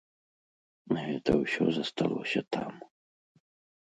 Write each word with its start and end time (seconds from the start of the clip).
Гэта 1.03 1.31
ўсё 1.43 1.63
засталося 1.77 2.41
там. 2.57 2.73